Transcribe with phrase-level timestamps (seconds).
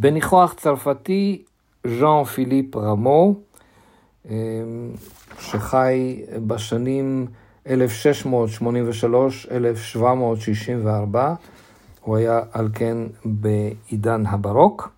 [0.00, 1.42] בניחוח צרפתי,
[1.86, 3.34] ז'אן פיליפ רמו,
[5.40, 7.26] שחי בשנים
[7.66, 7.70] 1683-1764,
[12.00, 14.88] הוא היה על כן בעידן הברוק.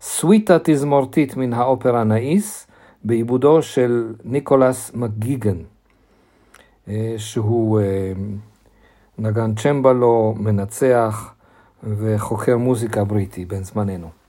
[0.00, 2.66] סוויטה תזמורתית מן האופרה נאיס,
[3.04, 5.58] בעיבודו של ניקולס מגיגן,
[7.16, 7.80] שהוא
[9.18, 11.34] נגן צ'מבלו, מנצח
[11.82, 14.21] וחוקר מוזיקה בריטי בן זמננו.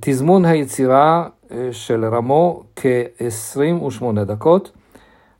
[0.00, 1.28] תזמון היצירה
[1.70, 4.72] של רמו כ-28 דקות.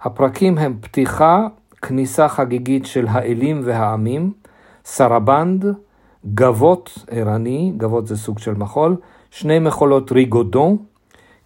[0.03, 1.47] הפרקים הם פתיחה,
[1.83, 4.33] כניסה חגיגית של האלים והעמים,
[4.85, 5.65] סרבנד,
[6.35, 8.97] גבות ערני, גבות זה סוג של מחול,
[9.31, 10.77] שני מחולות ריגודון,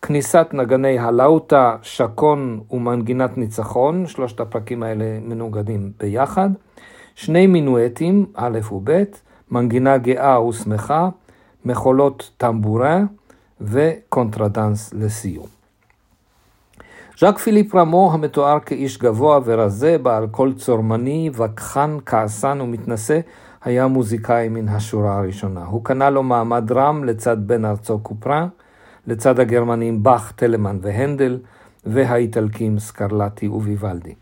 [0.03, 6.51] כניסת נגני הלאוטה, שקון ומנגינת ניצחון, שלושת הפרקים האלה מנוגדים ביחד,
[7.15, 8.91] שני מינואטים, א' וב',
[9.51, 11.09] מנגינה גאה ושמחה,
[11.65, 13.01] מחולות טמבורה
[13.61, 15.47] וקונטרדנס לסיום.
[17.21, 23.21] ז'אק פיליפ רמו, המתואר כאיש גבוה ורזה, בעל קול צורמני, וכחן, כעסן ומתנשא,
[23.65, 25.65] היה מוזיקאי מן השורה הראשונה.
[25.65, 28.47] הוא קנה לו מעמד רם לצד בן ארצו קופרה,
[29.07, 31.39] לצד הגרמנים באך, טלמן והנדל,
[31.87, 34.15] והאיטלקים סקרלטי וויוולדי.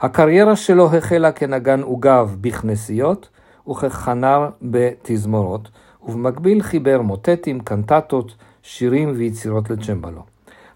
[0.00, 3.28] הקריירה שלו החלה כנגן עוגב בכנסיות
[3.70, 5.68] וככנר בתזמורות,
[6.08, 10.22] ובמקביל חיבר מוטטים, קנטטות, שירים ויצירות לצ'מבלו.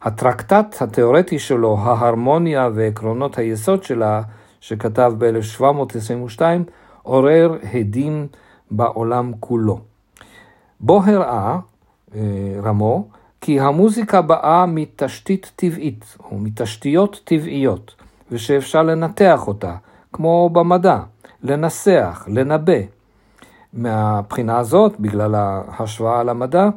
[0.02, 4.22] הטרקטט התיאורטי שלו, ההרמוניה ועקרונות היסוד שלה,
[4.60, 6.40] שכתב ב-1722,
[7.02, 8.26] עורר הדים
[8.70, 9.80] בעולם כולו.
[10.80, 11.58] בו הראה
[12.14, 12.20] אה,
[12.62, 13.08] רמו
[13.40, 17.94] כי המוזיקה באה מתשתית טבעית, או מתשתיות טבעיות,
[18.30, 19.74] ושאפשר לנתח אותה,
[20.12, 20.98] כמו במדע,
[21.42, 22.97] לנסח, לנבא.
[23.72, 26.68] מהבחינה הזאת, בגלל ההשוואה למדע,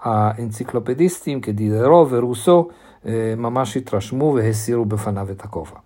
[0.00, 2.68] האנציקלופדיסטים כדידרו ורוסו
[3.06, 5.76] אה, ממש התרשמו והסירו בפניו את הכובע.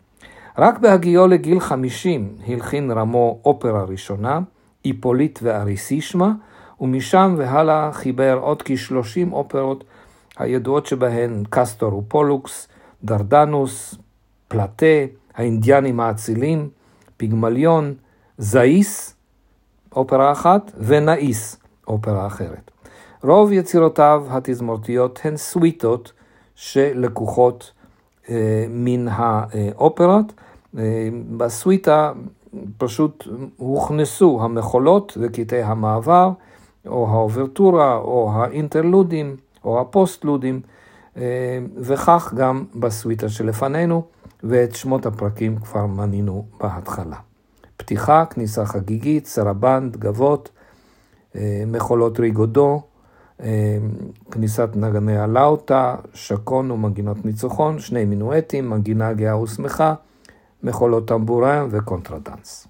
[0.58, 4.40] רק בהגיעו לגיל 50 הלחין רמו אופרה ראשונה,
[4.84, 6.32] איפוליט ואריסישמה,
[6.80, 9.84] ומשם והלאה חיבר עוד כ-30 אופרות
[10.38, 12.68] הידועות שבהן קסטור ופולוקס,
[13.04, 13.94] דרדנוס,
[14.48, 14.86] פלטה,
[15.34, 16.68] האינדיאנים האצילים,
[17.16, 17.94] פיגמליון,
[18.38, 19.14] זאיס,
[19.96, 21.56] אופרה אחת, ונאיס,
[21.86, 22.70] אופרה אחרת.
[23.22, 26.12] רוב יצירותיו התזמורתיות הן סוויטות
[26.54, 27.72] שלקוחות
[28.28, 30.32] אה, מן האופרות.
[30.78, 32.12] אה, בסוויטה
[32.78, 36.30] פשוט הוכנסו המחולות וקטעי המעבר,
[36.86, 40.60] או האוברטורה, או האינטרלודים, או הפוסט-לודים,
[41.16, 44.02] אה, וכך גם בסוויטה שלפנינו,
[44.42, 47.16] ואת שמות הפרקים כבר מנינו בהתחלה.
[47.80, 50.50] פתיחה, כניסה חגיגית, סרבנד, גבוט,
[51.36, 52.82] אה, מחולות ריגודון,
[53.42, 53.78] אה,
[54.30, 59.94] כניסת נגני הלאוטה, שקון ומנגינות ניצחון, שני מינואטים, מנגינה גאה ושמחה,
[60.62, 62.66] מחולות טמבורן וקונטרדנס.